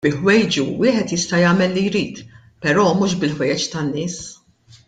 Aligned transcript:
Bi 0.05 0.11
ħwejġu 0.13 0.63
wieħed 0.83 1.11
jista' 1.15 1.41
jagħmel 1.43 1.75
li 1.77 1.83
jrid 1.91 2.23
però 2.65 2.89
mhux 2.95 3.17
bil-ħwejjeġ 3.25 3.71
tan-nies. 3.77 4.21